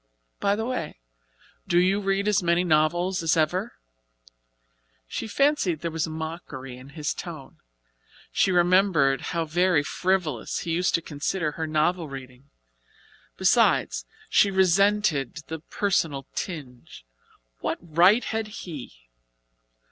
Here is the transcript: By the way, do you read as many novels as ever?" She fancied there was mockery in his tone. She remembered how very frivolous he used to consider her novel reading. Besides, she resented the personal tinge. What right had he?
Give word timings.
By 0.39 0.55
the 0.55 0.65
way, 0.65 0.97
do 1.67 1.77
you 1.77 1.99
read 2.01 2.27
as 2.27 2.41
many 2.41 2.63
novels 2.63 3.21
as 3.21 3.37
ever?" 3.37 3.73
She 5.07 5.27
fancied 5.27 5.81
there 5.81 5.91
was 5.91 6.07
mockery 6.07 6.75
in 6.75 6.89
his 6.97 7.13
tone. 7.13 7.57
She 8.31 8.51
remembered 8.51 9.21
how 9.21 9.45
very 9.45 9.83
frivolous 9.83 10.61
he 10.61 10.71
used 10.71 10.95
to 10.95 11.03
consider 11.03 11.51
her 11.51 11.67
novel 11.67 12.07
reading. 12.09 12.49
Besides, 13.37 14.07
she 14.27 14.49
resented 14.49 15.43
the 15.49 15.59
personal 15.59 16.25
tinge. 16.33 17.05
What 17.59 17.77
right 17.79 18.23
had 18.23 18.47
he? 18.47 19.03